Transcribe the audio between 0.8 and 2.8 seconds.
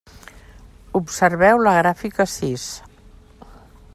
Observeu la gràfica sis.